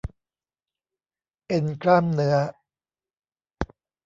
[1.47, 2.37] เอ็นกล้ามเนื้อ